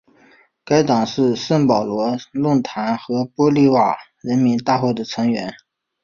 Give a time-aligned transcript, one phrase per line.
[0.65, 5.53] 该党是圣保罗论坛和玻利瓦尔人民大会的成员。